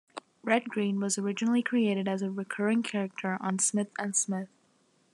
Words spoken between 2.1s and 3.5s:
a recurring character